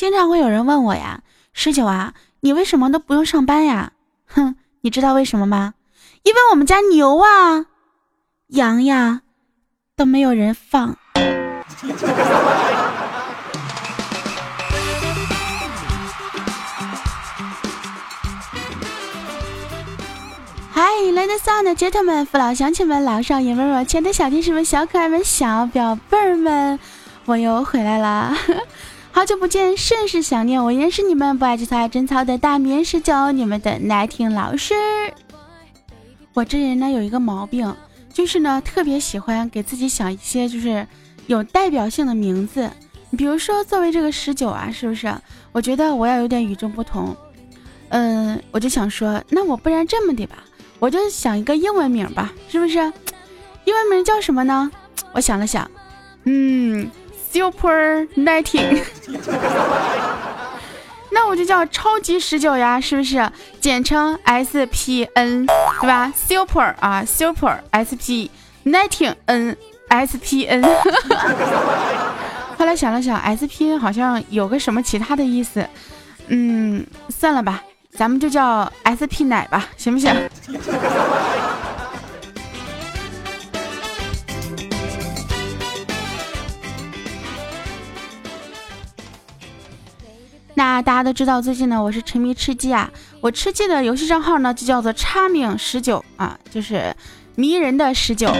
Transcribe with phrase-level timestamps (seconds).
[0.00, 1.20] 经常会有人问我呀，
[1.52, 3.92] 十九啊，你为什么都不用上班呀？
[4.32, 5.74] 哼，你知道为什么吗？
[6.22, 7.66] 因为我们家牛啊、
[8.46, 9.20] 羊呀
[9.94, 10.96] 都没有人放。
[20.72, 26.78] 嗨，ladies and gentlemen，父老乡亲们、老少爷们、们、亲爱的小天使们、小可爱们、小表贝儿们，
[27.26, 28.34] 我又回来了，
[29.12, 30.62] 好久不见，甚是想念。
[30.62, 34.74] 我依然是你们不爱吃草爱真操的大棉十九，你们的奶听老师。
[36.32, 37.74] 我这人呢有一个毛病，
[38.12, 40.86] 就是呢特别喜欢给自己想一些就是
[41.26, 42.70] 有代表性的名字，
[43.18, 45.12] 比如说作为这个十九啊，是不是？
[45.52, 47.14] 我觉得我要有点与众不同，
[47.88, 50.44] 嗯，我就想说，那我不然这么的吧。
[50.78, 52.78] 我就想一个英文名吧，是不是？
[53.64, 54.70] 英文名叫什么呢？
[55.12, 55.70] 我想了想，
[56.24, 56.88] 嗯
[57.32, 58.82] ，Super Nineteen，
[61.12, 63.28] 那我就叫超级十九呀，是不是？
[63.60, 65.46] 简称 S P N，
[65.80, 68.30] 对吧？Super 啊，Super S P
[68.64, 69.56] Nineteen N
[69.88, 70.62] S P N。
[72.56, 75.66] 后来想了想，S P N 好像有个什么其他的意思，
[76.28, 77.62] 嗯，算了吧。
[77.92, 80.14] 咱们就叫 SP 奶吧，行不行？
[90.60, 92.90] 那大家都知道，最近呢，我是沉迷吃鸡啊。
[93.22, 96.94] 我吃鸡的游戏账号呢，就叫做 Charming 十九啊，就是
[97.34, 98.30] 迷人的十九。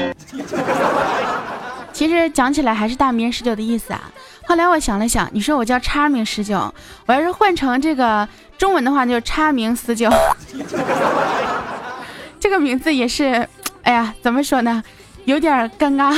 [1.95, 4.13] 其实讲起来还是大迷人十九的意思啊。
[4.47, 6.75] 后来我想了想，你说我叫 Charming 十九，
[7.07, 8.29] 我要是换成这个。
[8.59, 10.11] 中文的话就叉名十九，
[12.39, 13.49] 这个名字也是，
[13.81, 14.83] 哎呀，怎么说呢，
[15.25, 16.15] 有点尴尬。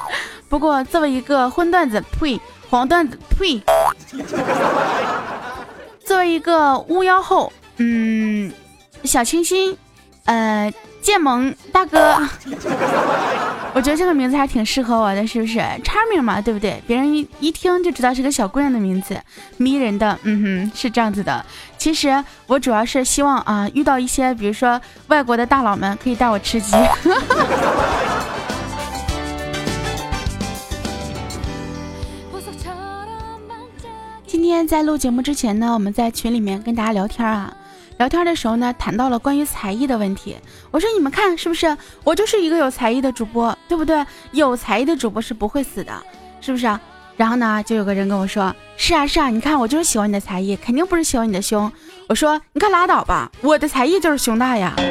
[0.50, 3.62] 不过作为一个荤段子，呸，黄段子，呸，
[6.06, 8.50] 作为一个巫妖后，嗯，
[9.04, 9.76] 小清新，
[10.24, 10.72] 呃。
[11.02, 12.16] 剑萌大哥，
[13.72, 16.82] 我觉得这个名字还挺适合我的，是不是？Charming 嘛，对不对？
[16.84, 19.16] 别人一一听就知道是个小姑娘的名字，
[19.56, 21.46] 迷人的，嗯哼，是这样子的。
[21.78, 26.76] 其实我主要是希望啊，遇到一些比如说外国的大佬们，可以带我吃鸡。
[34.56, 37.54] 天在录节目之前呢，我们在群里面跟大家聊天啊。
[37.98, 40.34] 聊天的时候呢，谈到了关于才艺的问题。
[40.70, 41.76] 我说你们看是不是？
[42.02, 44.02] 我就是一个有才艺的主播，对不对？
[44.32, 45.92] 有才艺的主播是不会死的，
[46.40, 46.66] 是不是？
[47.18, 51.70] 然后呢，就有个人跟我说：“是啊，是啊，你看我就是喜欢你的才艺，肯定不是喜欢你的胸。”
[52.08, 54.74] 我说：“你可拉倒吧，我的才艺就是胸大呀。”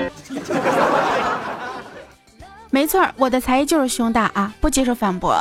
[2.70, 5.40] 没错，我的才艺就是胸大啊，不接受反驳。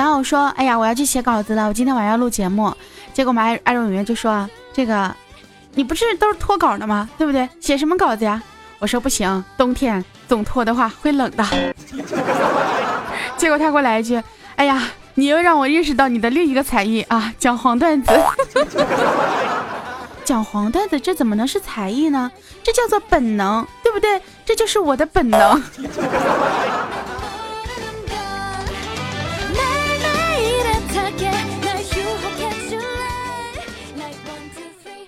[0.00, 2.74] 然后我说：“哎呀，我要去写稿子了，我今天晚上要录节目。”
[3.12, 4.48] 结果我们爱爱永员就说。
[4.72, 5.14] 这个，
[5.74, 7.06] 你不是都是脱稿的吗？
[7.18, 7.46] 对不对？
[7.60, 8.42] 写什么稿子呀？
[8.78, 11.44] 我说不行，冬天总脱的话会冷的。
[13.36, 14.18] 结果他给我来一句
[14.56, 18.10] ：“哎呀，你又让我认识到你的另一个才艺啊，讲黄段子。
[20.24, 22.32] 讲黄段子，这怎么能是才艺呢？
[22.62, 24.18] 这叫做本能，对不对？
[24.46, 25.62] 这就是我的本能。”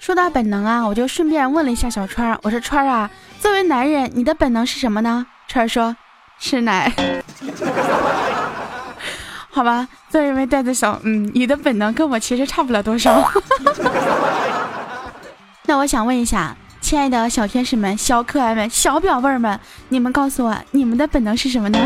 [0.02, 3.08] 说到本能啊，我就顺便问了一下小川儿，我说川儿啊，
[3.38, 5.24] 作为男人，你的本能是什么呢？
[5.46, 5.94] 川儿说
[6.40, 6.92] 吃奶。
[9.48, 13.30] 好吧，作为一位袋子小，嗯，你的本能跟我其实差不了多少。
[15.66, 21.78] 那我想问一下，亲爱的小天使们、小可爱们、小表妹们，你们告诉我，你们的本能是什么呢？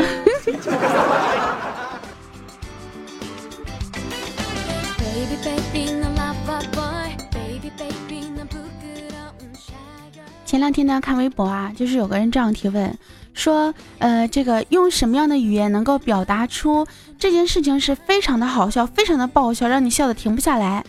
[10.56, 12.96] 前两天呢，看微博啊，就是有个人这样提问，
[13.34, 16.86] 说，呃，这个用什么样的语言能够表达出
[17.18, 20.82] 这件事情是非常的好笑，非常的爆笑，让你笑得停不下来？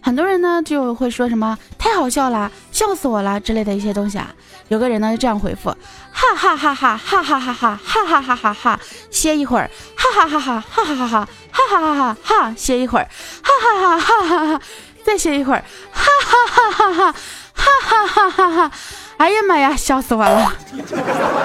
[0.00, 4.34] 很多人呢就会说什么太好笑了，笑死我了之类的一些东西啊。
[4.68, 5.68] 有个人呢这样回复，
[6.10, 8.80] 哈哈哈哈哈哈哈哈哈哈哈哈哈，
[9.10, 11.28] 歇一会儿，哈哈哈哈哈哈哈哈
[11.68, 13.06] 哈哈哈哈，歇一会儿，
[13.42, 14.62] 哈哈哈哈哈哈，
[15.04, 15.62] 再歇一会儿，
[15.92, 17.12] 哈哈哈哈哈
[17.52, 18.72] 哈哈哈哈哈。
[19.20, 20.50] 哎呀妈呀，笑死我了！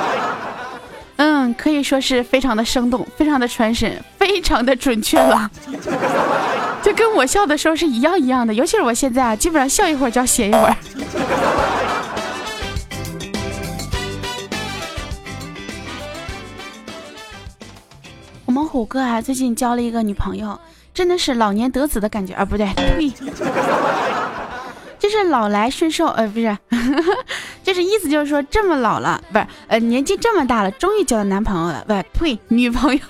[1.17, 5.51] 嗯，可以说是非常的生动，非常的传神，非常的准确了，
[6.81, 8.53] 就跟我笑的时候是一样一样的。
[8.53, 10.73] 尤其是我现在啊，基本上笑一会儿就要歇一会儿。
[18.45, 20.57] 我们虎哥啊，最近交了一个女朋友，
[20.93, 23.11] 真的是老年得子的感觉啊，不对，呸，
[25.15, 26.57] 就是老来顺受，呃，不是，
[27.63, 33.01] 就是意思就是说这么老了，不是，呃，年纪这么大了，终于交到男朋友了，不，呸，女朋友。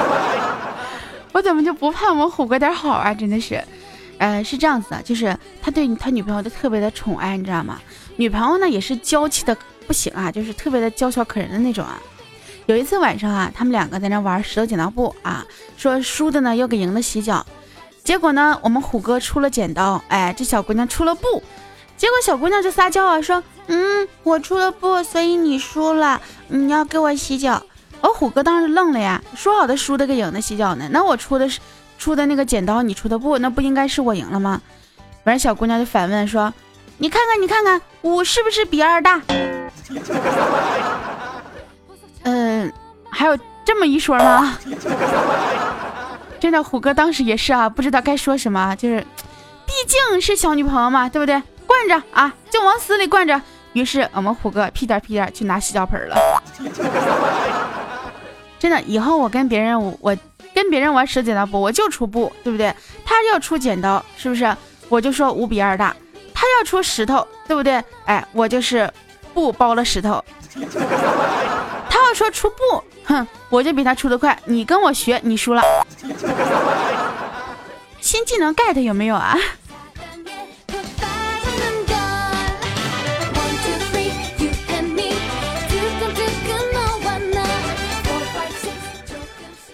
[1.32, 3.12] 我怎么就不盼我虎哥点好啊？
[3.12, 3.62] 真的是，
[4.16, 7.78] 呃，是这样子的，就是他对他女朋友都特别的宠爱，你知道吗？
[8.16, 9.54] 女朋友呢也是娇气的
[9.86, 12.00] 不行啊，就是特别的娇小可人的那种啊。
[12.64, 15.44] 有一次晚上啊，他们两个在那玩石头剪刀布啊，
[15.76, 17.44] 说输的呢要给赢的洗脚，
[18.04, 21.42] 结果呢我们虎哥出了剪刀，哎，这小姑娘出了布，
[21.96, 27.62] 结果小姑娘就撒娇啊，说，嗯，我出了布，所以你输了，你要给我洗脚。
[28.02, 30.86] 我虎哥当时愣了呀，说好的输的给赢的洗脚呢？
[30.92, 31.58] 那我出的是
[31.98, 34.60] 出的那个剪刀，你出的布，那不应该是我赢了吗？
[35.24, 36.52] 完正小姑娘就反问说
[36.98, 39.22] ：“你看看，你看看，五是不是比二大？”
[42.24, 42.70] 嗯，
[43.08, 44.58] 还有这么一说吗？
[46.44, 49.00] 真的，虎哥当时也是啊，不知道该说什么，就是
[49.64, 51.42] 毕竟是小女朋友嘛，对不对？
[51.66, 53.40] 惯着啊，就往死里惯着。
[53.72, 56.14] 于是我们虎哥屁颠屁颠去拿洗脚盆了。
[58.60, 60.14] 真的，以后我跟别人我
[60.54, 62.74] 跟别人玩石剪刀布，我就出布，对不对？
[63.06, 64.54] 他要出剪刀，是不是？
[64.90, 65.96] 我就说五比二大。
[66.34, 67.82] 他要出石头，对不对？
[68.04, 68.92] 哎，我就是
[69.32, 70.22] 布包了石头。
[72.14, 74.38] 说出布，哼，我就比他出的快。
[74.44, 75.62] 你跟我学，你输了。
[78.00, 79.36] 新技能 get 有没有啊？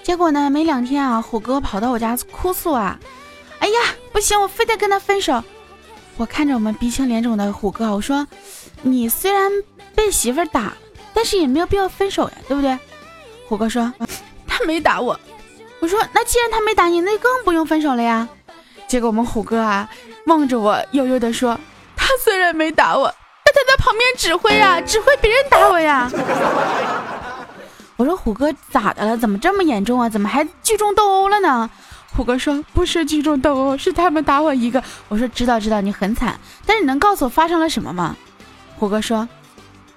[0.02, 0.50] 结果呢？
[0.50, 2.98] 没两天啊，虎哥跑到我家哭诉啊！
[3.60, 3.74] 哎呀，
[4.12, 5.44] 不行，我非得跟他分手。
[6.16, 8.26] 我看着我们鼻青脸肿的虎哥，我说
[8.82, 9.52] ：“你虽然
[9.94, 10.72] 被媳妇打，
[11.14, 12.78] 但是也没有必要分手呀，对不对？”
[13.48, 13.92] 虎哥说
[14.46, 15.18] ：“他没打我。”
[15.80, 18.28] 我说：“那既然他没打你，那更不用分手了呀。”
[18.86, 19.88] 结果我们虎哥啊，
[20.26, 21.58] 望着我悠悠的说
[21.96, 23.14] ：“他虽然没打我，
[23.44, 26.10] 但他在旁边指挥啊，指挥别人打我呀。”
[27.96, 29.16] 我说虎哥咋的了？
[29.16, 30.08] 怎么这么严重啊？
[30.08, 31.68] 怎么还聚众斗殴了呢？
[32.16, 34.82] 虎哥说不是聚众斗殴，是他们打我一个。
[35.08, 38.16] 我说知道知道，你很惨，但是你能告诉我发生了什么吗？
[38.76, 39.28] 虎哥说，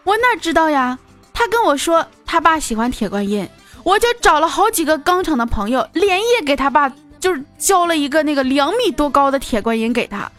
[0.04, 0.98] 我哪知道呀？
[1.34, 3.48] 他跟我说他爸喜欢铁观音，
[3.84, 10.32] 我就找了好几个钢厂的朋友，连夜给他爸就是交了一个那个两米多高的铁观音给他，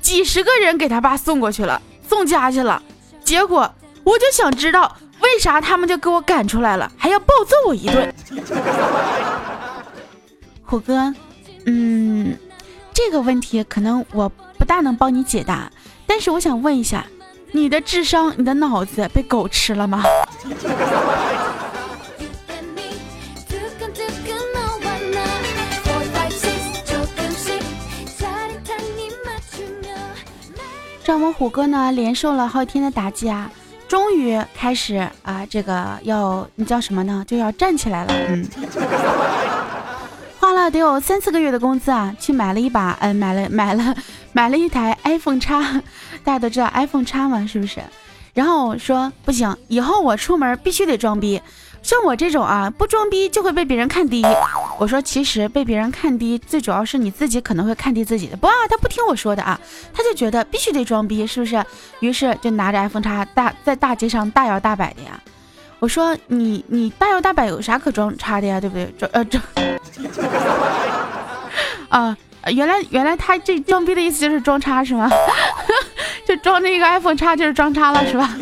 [0.00, 2.82] 几十个人给他爸送过去了，送家去了。
[3.24, 3.72] 结果
[4.04, 4.96] 我就想知道。
[5.22, 8.12] 为啥他们就给我赶出来了，还要暴揍我一顿？
[10.66, 11.14] 虎哥，
[11.64, 12.36] 嗯，
[12.92, 14.28] 这个问题可能我
[14.58, 15.70] 不大能帮你解答，
[16.08, 17.06] 但是我想问一下，
[17.52, 20.02] 你的智商、你的脑子被狗吃了吗？
[31.04, 33.50] 让我们虎哥呢连受了好几天的打击啊！
[33.86, 37.22] 终于开始啊，这个要你叫什么呢？
[37.26, 38.14] 就要站起来了。
[38.28, 38.48] 嗯，
[40.40, 43.94] 花了得有三四个月的工资啊，去买了一把，嗯，买了买了
[44.32, 45.82] 买了一台 iPhone 叉，
[46.24, 47.80] 大家都知道 iPhone 叉嘛，是不是？
[48.34, 51.40] 然后我说不行，以后我出门必须得装逼。
[51.82, 54.24] 像我这种啊，不装逼就会被别人看低。
[54.78, 58.36] 我说，其实被别人看低，最主要是你自己可能会看低自己的。
[58.36, 59.60] 不啊，他不听我说的啊，
[59.92, 61.62] 他就觉得必须得装逼，是不是？
[61.98, 65.20] 于是就拿着 iPhone 叉大在大街上大摇大摆的呀。
[65.80, 68.60] 我说，你你大摇大摆有啥可装叉的呀？
[68.60, 68.86] 对不对？
[68.96, 69.42] 装呃装
[71.90, 75.10] 啊，原来原来他这装逼的意思就是装叉是吗？
[76.34, 78.34] 就装那个 iPhone 叉就是装叉了是吧？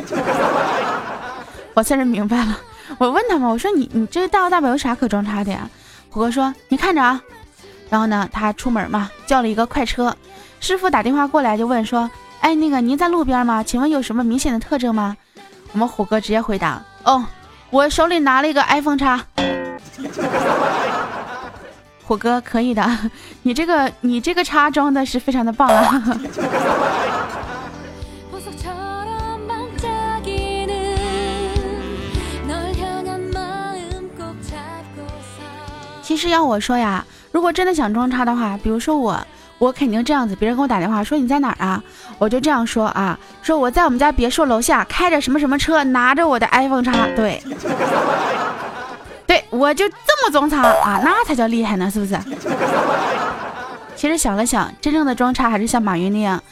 [1.74, 2.56] 我算是明白了。
[2.98, 5.68] 我问他嘛，我说你你这大摇大摆有啥可装叉的呀？
[6.08, 7.20] 虎哥说你看着啊。
[7.88, 10.16] 然后呢，他出门嘛，叫了一个快车，
[10.60, 12.08] 师傅打电话过来就问说，
[12.40, 13.64] 哎，那个您在路边吗？
[13.64, 15.16] 请问有什么明显的特征吗？
[15.72, 17.24] 我们虎哥直接回答，哦，
[17.70, 19.24] 我手里拿了一个 iPhone 叉。
[22.04, 22.88] 虎哥可以的，
[23.42, 26.02] 你这个你这个叉装的是非常的棒啊。
[36.10, 39.16] 其实要我说呀，如果真的想装叉的话，比如说我，
[39.58, 40.34] 我肯定这样子。
[40.34, 41.80] 别人给我打电话说你在哪儿啊，
[42.18, 47.06] 我就这样说啊，说我在我们家别墅楼下开着什么什么车，拿着我的 iPhone 叉。
[47.14, 47.40] 对，
[49.24, 52.18] 对我就这么装叉啊，那才叫厉害呢，是不是？
[53.94, 56.42] 其实想了想，真正的装叉还是像马云那样。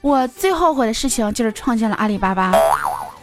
[0.00, 2.52] 我最后悔的事情就是创建了阿里巴巴，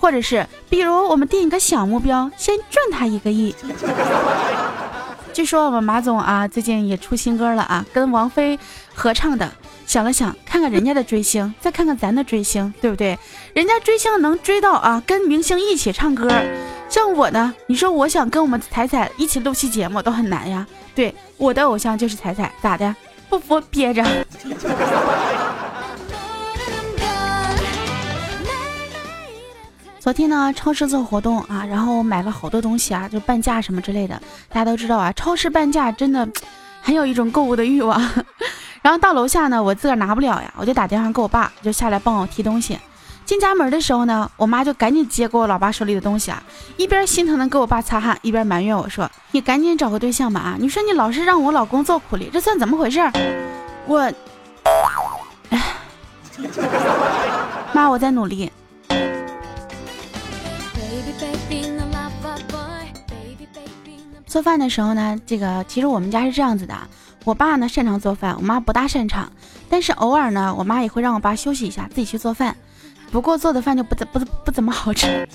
[0.02, 3.56] 或者是比如我们定一个小目标，先赚他一个亿。
[5.36, 8.58] 据说我们马总啊，最近也出新歌了啊，跟王菲
[8.94, 9.52] 合唱的。
[9.86, 13.20] 想了想，看看人家的追星，再看看咱的追星，对不对？
[13.54, 16.32] 人家追星能追到啊，跟明星一起唱歌。
[16.88, 20.66] 像我呢，你说我想跟我们彩彩一起录期节目都很难呀。
[20.96, 22.96] 对，我的偶像就是彩彩，咋的？
[23.30, 24.06] 不服憋着。
[30.06, 34.22] 昨天呢，超市做活动啊，然后我买了好多东西啊，就半价什么之类的。
[34.50, 36.30] 大家都知道啊，超市半价真的
[36.80, 38.00] 很有一种购物的欲望。
[38.84, 42.78] 然后到楼下呢，我自个儿拿不了呀，我就打电话给我爸，就下来帮我提东西。
[43.26, 46.40] 进家门的时候呢，我妈就赶紧接过我老爸手里的东西啊，
[46.78, 50.56] 一边心疼的给我爸擦汗，一边埋怨我说：“你赶紧找个对象吧啊！
[50.60, 53.00] 你说你老是让我老公做苦力，这算怎么回事？”
[53.88, 54.02] 我，
[55.50, 55.64] 哎，
[57.74, 58.52] 妈，我在努力。
[64.36, 66.76] 做饭的时候呢，这个其实我们家是这样子的。
[67.24, 69.32] 我爸呢擅长做饭，我妈不大擅长，
[69.70, 72.54] 但是偶尔呢，我妈也会让我爸休息一下，自己去做饭。
[73.14, 75.26] 不过做的饭就不怎不不怎么好吃。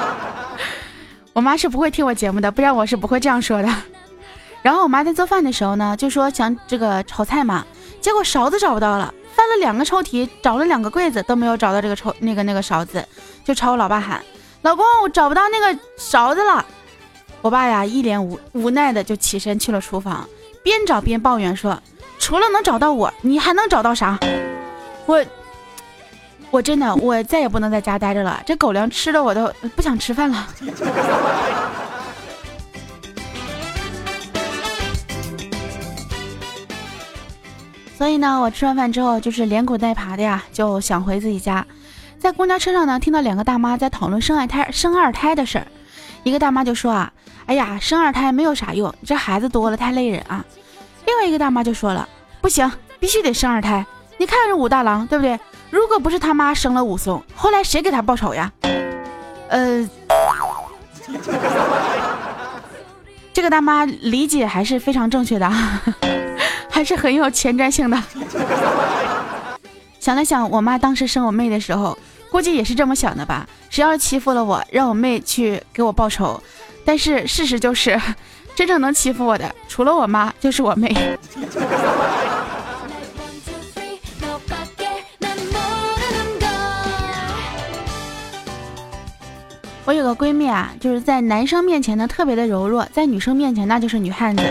[1.32, 3.74] 我妈是不会听我节目的，不然我是不会这样说的。
[4.60, 7.64] 然后我妈在做饭的时候呢，就说想这个炒菜嘛，
[8.02, 13.02] 结果勺子找不到了，翻了两个抽屉，找了两个柜子都没有找到这个抽那个那个勺子，
[13.42, 14.22] 就朝我老爸喊
[14.60, 16.62] ：“老公，我找不到那个勺子了。”
[17.42, 20.26] 我爸呀一脸无无奈的就起身去了厨房。
[20.62, 21.80] 边找边抱怨说
[22.18, 24.18] ：“除了能找到我，你还能找到啥？
[25.06, 25.24] 我，
[26.50, 28.42] 我真的，我再也不能在家待着了。
[28.44, 30.48] 这狗粮吃的我都不想吃饭了。
[37.96, 41.64] 所以呢，我吃完饭之后就是连滚带爬的呀，就想回自己家。
[42.18, 45.66] 在公交车上呢，听到两个大妈在讨论生二胎、生二胎的事儿。
[46.24, 47.12] 一个大妈就说啊。”
[47.46, 50.44] 哎呀，生二胎没有啥用，这孩子多了太累人啊。
[51.06, 52.08] 另外一个大妈就说了，
[52.40, 53.84] 不行，必须得生二胎。
[54.18, 55.38] 你看这武大郎，对不对？
[55.70, 58.52] 如果不是他妈生了武松，后来谁给他报仇呀？
[59.48, 59.88] 呃，
[63.32, 65.48] 这个大妈理解还是非常正确的，
[66.68, 68.02] 还是很有前瞻性的。
[70.00, 71.96] 想了想，我妈当时生我妹的时候，
[72.30, 73.46] 估计也是这么想的吧？
[73.70, 76.42] 谁要是欺负了我，让我妹去给我报仇。
[76.86, 78.00] 但是事实就是，
[78.54, 81.18] 真正能欺负我的，除了我妈，就是我妹。
[89.84, 94.42] 我有个闺蜜啊，就是在男生面前呢特别的柔弱，在女生面前那就是女汉子。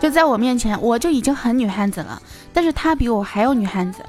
[0.00, 4.02] 就在我面前，我就已经很女汉子了，但是她比我还要女汉子。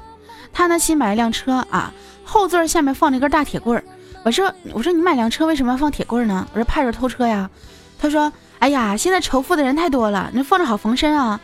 [0.52, 1.92] 她呢新买了辆车啊，
[2.24, 3.84] 后座下面放了一根大铁棍儿。
[4.22, 6.46] 我说我说你买辆车为什么要放铁棍呢？
[6.52, 7.48] 我说怕人偷车呀。
[7.98, 11.38] 他说：“哎呀，现在仇富的人太多了，那放着好防身啊。”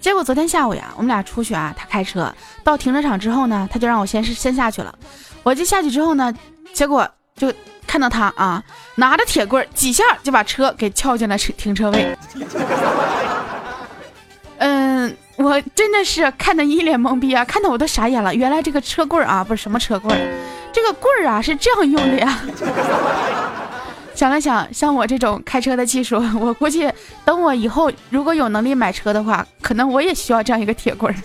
[0.00, 2.32] 结果昨天下午呀，我们俩出去啊，他开车
[2.62, 4.96] 到停车场之后呢，他就让我先是先下去了。
[5.42, 6.32] 我就下去之后呢，
[6.72, 7.52] 结果就
[7.84, 8.62] 看到他啊，
[8.94, 12.16] 拿着铁棍几下就把车给撬进了车停车位。
[14.58, 18.32] 嗯，我真的是看得一脸懵逼啊，看得我都傻眼了。
[18.32, 20.16] 原来这个车棍啊，不是什么车棍，
[20.72, 22.38] 这个棍儿啊是这样用的呀。
[24.14, 26.90] 想了想，像我这种开车的技术， 我估计
[27.24, 31.16] 等我以后如果有能力买车的话，可能我也需要这样一个铁棍儿。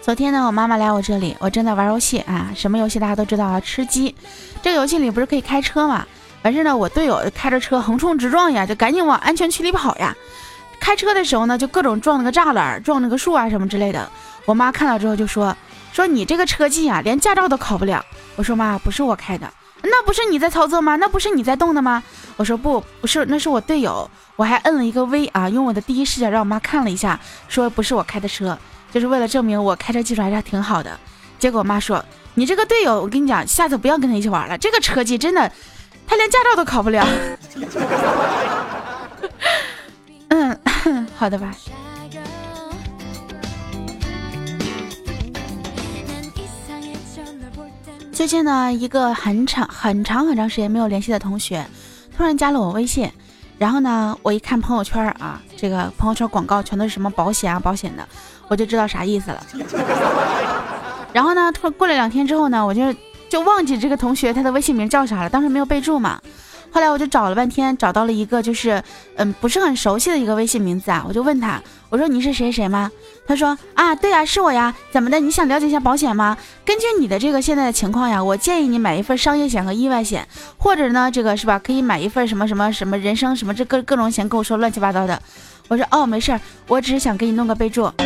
[0.00, 4.14] 昨天呢，我妈妈来我这里，我正在玩游戏啊，什么游戏大家都知道啊，吃鸡。
[4.62, 6.06] 这个游戏里不是可以开车嘛？
[6.42, 10.14] 完事呢，我队友开着车横冲直撞呀，就赶紧往安全区里跑呀。
[10.80, 14.08] 开车的时候呢，就各种撞那个栅栏、撞那个树啊什么之类的。
[14.44, 15.54] 我妈看到之后就说
[15.92, 18.02] ：“说你这个车技啊，连驾照都考不了。”
[18.36, 19.52] 我说：“妈，不是我开的，
[19.82, 20.96] 那不是你在操作吗？
[20.96, 22.02] 那不是你在动的吗？”
[22.38, 27.18] 我说：“不，不是，那是我队友。”我还摁了一个 V 啊，用我的第一视角让我妈看了一下，
[27.48, 28.56] 说不是我开的车，
[28.92, 30.96] 就是为了证明我开车技术还是挺好的。
[31.40, 32.04] 结果我妈说
[32.34, 34.56] ：“你这个队友，我跟你讲，下次不要跟他一起玩了。
[34.56, 35.50] 这个车技真的，
[36.08, 37.06] 他连驾照都考不了。
[40.30, 40.58] ”嗯，
[41.14, 41.54] 好的吧。
[48.10, 51.64] 最近呢，一个很长、很长、很长时间没有联系的同学，
[52.16, 53.08] 突然加了我微信。
[53.58, 58.08] 然后呢，我一看朋友圈啊，这个朋友圈广告全都是什么保险啊、保险的，
[58.48, 59.46] 我就知道啥意思了。
[61.12, 62.82] 然后呢，突然过了两天之后呢，我就
[63.28, 66.20] 就忘记这个同学他的微信名叫啥了，当时没有备注嘛。
[66.70, 68.82] 后来我就找了半天，找到了一个就是
[69.16, 71.58] 嗯不是很熟悉的一个微信名字啊，我就问他，
[71.88, 72.90] 我说你是谁谁吗？
[73.26, 75.18] 他说啊对呀是我呀，怎么的？
[75.18, 76.36] 你想了解一下保险吗？
[76.66, 81.58] 根据你的这个现在的情况呀，我建议你买一份商业险和意外险，或者呢这个是吧？
[81.58, 85.18] 可以买一份什么什么什么人生什么这各各种险，跟我说乱七八糟的。
[85.68, 87.90] 我说哦没事儿，我只是想给你弄个备注。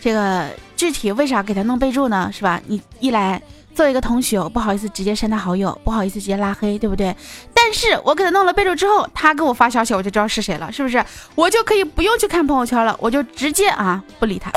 [0.00, 2.30] 这个具体为啥给他弄备注呢？
[2.32, 2.60] 是吧？
[2.68, 3.42] 你一来
[3.74, 7.14] 作为一个同学，我不好意思直接删他好友，不好意思直接拉黑，对不对？
[7.52, 11.04] 但是我给他弄了备注之后，他给我发消息，我就知道是谁了，是不是？
[11.34, 14.52] 我就可以不用去看朋友圈了，我就直接啊不理他。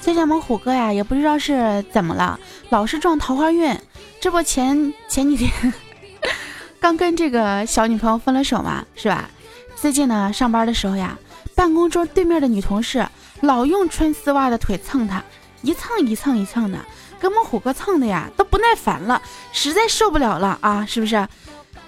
[0.00, 2.38] 最近我们虎哥呀，也不知道是怎么了，
[2.72, 3.78] 老是撞桃花运。
[4.18, 5.74] 这不前前几天
[6.80, 9.28] 刚跟这个小女朋友分了手嘛，是吧？
[9.76, 11.18] 最近呢，上班的时候呀，
[11.54, 13.06] 办公桌对面的女同事
[13.42, 15.22] 老用穿丝袜的腿蹭他，
[15.60, 16.78] 一蹭一蹭一蹭的，
[17.20, 19.20] 给我们虎哥蹭的呀都不耐烦了，
[19.52, 20.86] 实在受不了了啊！
[20.88, 21.28] 是不是？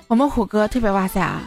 [0.06, 1.40] 我们虎哥特别哇塞啊，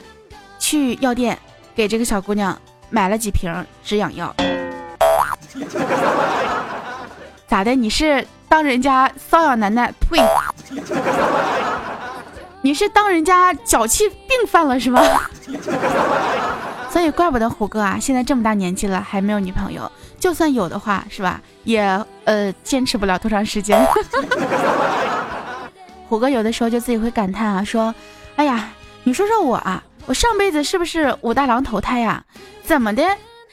[0.58, 1.38] 去药店
[1.76, 3.54] 给这个小姑娘买了几瓶
[3.84, 4.36] 止痒药。
[7.48, 7.76] 咋的？
[7.76, 8.26] 你是？
[8.50, 10.22] 当人家瘙痒难耐，呸！
[12.62, 15.02] 你是当人家脚气病犯了是吗？
[16.90, 21.82] 所以怪不得虎哥啊，现在这么大年纪了还没有女朋友，就算有的话是吧，也
[22.24, 23.86] 呃坚持不了多长时间。
[26.10, 27.94] 虎哥有的时候就自己会感叹啊，说
[28.38, 28.70] ：“哎呀，
[29.04, 32.24] 你说说我啊，我上辈子是不是武大郎投胎呀？
[32.64, 33.04] 怎么的，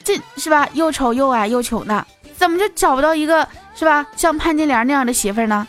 [0.03, 0.67] 这是吧？
[0.73, 2.07] 又丑又矮又穷的，
[2.37, 4.05] 怎么就找不到一个？”是吧？
[4.15, 5.67] 像潘金莲那样的媳妇儿呢？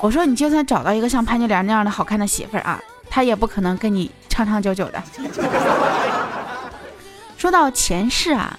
[0.00, 5.02] 我说你就算找到一个像潘金莲那样的好看的媳妇儿啊，他也不可能跟你长长久久的。
[7.36, 8.56] 说到前世啊，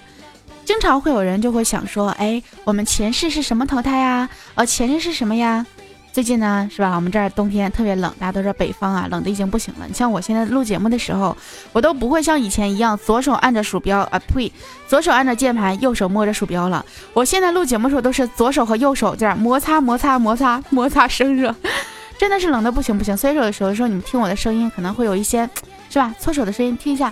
[0.66, 4.28] 经常会有人就会想说，哎，我们前世是什么投胎呀？
[4.54, 5.64] 呃，前世是什么呀？
[6.12, 6.94] 最近呢，是吧？
[6.94, 9.86] 我们这儿冬天特别冷，大家都知道北方啊，冷的已经不行了。
[9.88, 11.34] 你像我现在录节目的时候，
[11.72, 14.52] 我都不会像以前一样左手按着鼠标啊，呸，
[14.86, 16.84] 左手按着键盘，右手摸着鼠标了。
[17.14, 21.54] 我现在录节目的时候都是左手和右手这样摩擦摩擦摩擦摩擦生热，
[22.18, 23.16] 真的是冷的不行不行。
[23.16, 25.48] 所以有的时候，你们听我的声音可能会有一些，
[25.88, 26.14] 是吧？
[26.18, 27.10] 搓手的声音，听一下。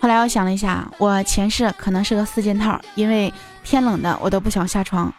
[0.00, 3.32] 后来我想了一下，我前世可能是个四件套，因为
[3.62, 5.14] 天冷的我都不想下床。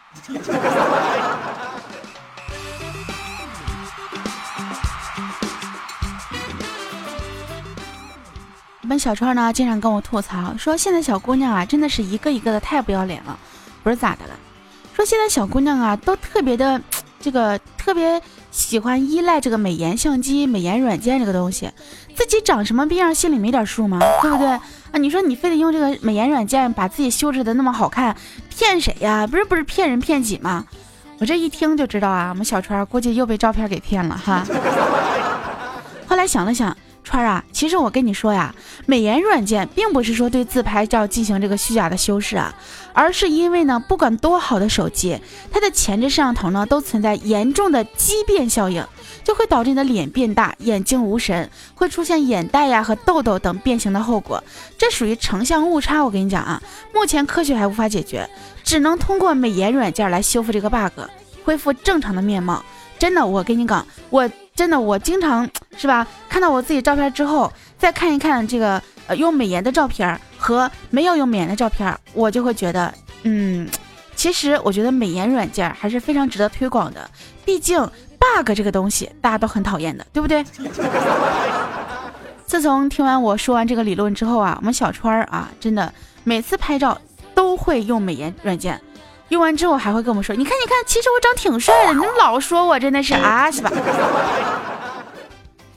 [8.89, 13.37] 我们小川呢，经常跟我吐槽说，现在小姑娘啊，真的是一个一个的太不要脸了。
[13.83, 14.31] 不是咋的了？
[14.95, 16.81] 说现在小姑娘啊，都特别的
[17.19, 21.69] 这个特别喜欢依赖这个美颜相机、美颜软件这个东西，
[22.15, 23.99] 自己长什么逼样，心里没点数吗？
[24.23, 24.61] 对不对啊？
[24.93, 28.17] 你说你非得用这个美颜软件把自己修饰的那么好看，
[28.49, 29.27] 骗谁呀？
[29.27, 30.65] 不是不是骗人骗己吗？
[31.19, 34.43] 我这一听就知道啊，我们小川估计又被照片给骗了哈。
[36.09, 36.75] 后来想了想。
[37.03, 38.53] 川啊，其实我跟你说呀，
[38.85, 42.53] 美颜软件并不是说对自拍照进行这个虚假的修饰啊，
[42.93, 45.19] 而是因为呢，不管多好的手机，
[45.51, 48.85] 它的前置摄像头呢都存在严重的畸变效应，
[49.23, 54.43] 就会导致你的脸变大，眼睛无神，会出现眼袋呀和痘痘等变形的后果，
[54.77, 56.03] 这属于成像误差。
[56.03, 56.61] 我跟你讲啊，
[56.93, 58.29] 目前科学还无法解决，
[58.63, 61.01] 只能通过美颜软件来修复这个 bug，
[61.43, 62.63] 恢复正常的面貌。
[62.99, 64.29] 真的，我跟你讲，我。
[64.59, 66.05] 真的，我经常是吧？
[66.27, 72.93] 看到我自己照片之后，再看一看这个呃用美颜的照片和没有用美颜的照片，我就会觉得，
[73.23, 73.65] 嗯，
[74.17, 77.09] 其实我觉得美颜软件还是非常值得推广的。
[77.45, 77.79] 毕竟
[78.19, 80.43] bug 这个东西大家都很讨厌的，对不对？
[82.45, 85.93] 自从听完我说完这个理论之后啊，我们小川啊，真的
[86.25, 86.99] 每次拍照
[87.33, 88.77] 都会用美颜软件。
[89.29, 93.71] 用完之后还会跟我们说：“你看，你看，其实我长挺帅的，你们老说我真的是啊，是吧？”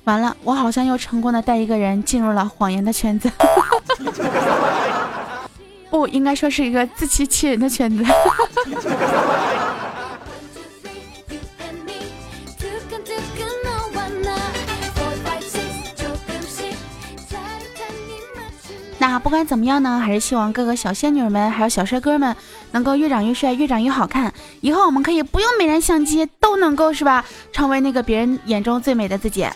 [0.04, 3.30] 完了，我好像又成功的带一个人进入了谎言的圈子，
[5.90, 8.04] 不应该说是一个自欺欺人的圈子。
[19.12, 22.34] 那不管怎么样呢，还是希望各个小仙女们还有小帅哥们
[22.70, 24.32] 能够越长越帅，越长越好看。
[24.62, 27.22] 以后我们可以不用美颜相机，都能够是吧，
[27.52, 29.46] 成为那个别人眼中最美的自己。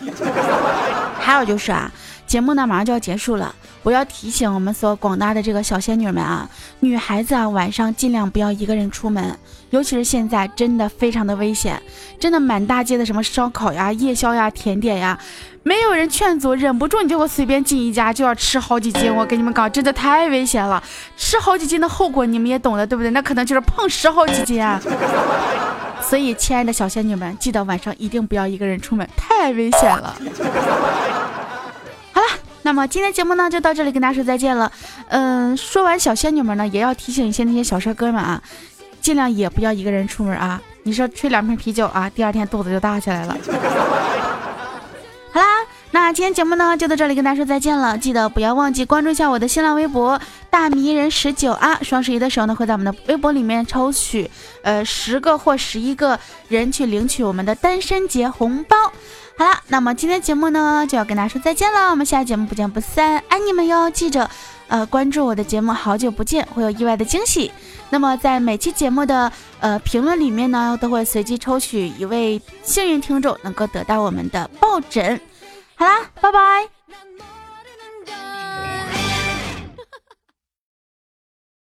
[1.19, 1.91] 还有就是啊，
[2.27, 6.47] 节目呢马上就要结束了，我要提醒我们所广大的这个小仙女们啊，
[6.81, 9.33] 女孩子啊晚上尽量不要一个人出门，
[9.69, 11.81] 尤其是现在真的非常的危险，
[12.19, 15.17] 真的满大街的什么烧烤呀、夜宵呀、甜点呀，
[15.63, 20.83] 没有人劝阻，忍不住你就会随便进一家就要吃好几斤，我跟你们讲，真的太危险了，
[21.15, 23.09] 吃好几斤的后果你们也懂的，对不对？
[23.11, 24.81] 那可能就是胖十好几斤啊。
[26.01, 30.15] 所以，亲爱的小仙女们，记得晚上一定不要一个人出门，太危险了。
[32.17, 32.29] 好了，
[32.63, 34.71] 那么今天节目呢就到这里，跟大家说再见了。
[35.09, 38.41] 嗯，说完小仙女们呢，也要提醒一些那些小帅哥们啊，
[38.99, 40.59] 尽量也不要一个人出门啊。
[40.81, 43.37] 你说吹两瓶啤酒啊，第二天肚子就大起来了。
[45.31, 45.45] 好啦，
[45.91, 47.95] 那今天节目呢就到这里，跟大家说再见了。
[47.95, 51.77] 记得不要忘记关注一下我的新浪微博大迷人十九啊。
[51.83, 54.27] 双十一的时候呢，会在我们的微博里面抽取
[54.63, 58.75] 呃十个或十一个人去领取我们的单身节红包。
[59.37, 63.87] 好了，那么今天节目呢就要跟大家说再见了，我们下期节目不见不散，爱你们哟！
[63.91, 64.27] 记着，
[64.67, 67.51] 呃，关注我的节目，好久不见，会有意外的惊喜。
[67.91, 75.21] 那么在每期节目的呃评论里面呢，都会随机抽取一位幸运听众，能够得到我们的抱枕。
[75.75, 76.67] 好啦，拜拜。